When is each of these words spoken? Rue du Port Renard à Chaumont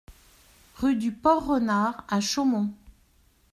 Rue 0.77 0.95
du 0.95 1.11
Port 1.11 1.45
Renard 1.45 2.05
à 2.07 2.21
Chaumont 2.21 2.73